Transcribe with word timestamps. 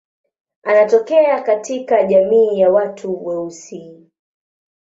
Anatokea 0.63 1.41
katika 1.41 2.03
jamii 2.03 2.59
ya 2.59 2.69
watu 2.71 3.25
weusi. 3.25 4.09